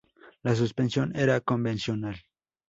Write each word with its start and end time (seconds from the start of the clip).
La 0.41 0.55
suspensión 0.55 1.15
era 1.15 1.39
convencional. 1.41 2.19